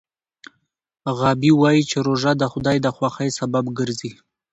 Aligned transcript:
غابي 1.17 1.51
وايي 1.55 1.83
چې 1.89 1.97
روژه 2.07 2.31
د 2.37 2.43
خدای 2.51 2.77
د 2.81 2.87
خوښۍ 2.95 3.29
سبب 3.39 3.65
ګرځي. 3.79 4.11